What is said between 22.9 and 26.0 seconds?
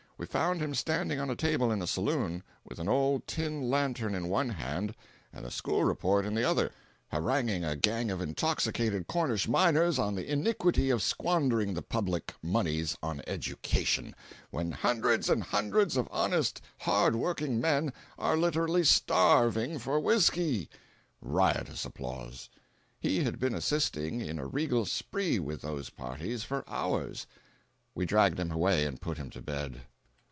He had been assisting in a regal spree with those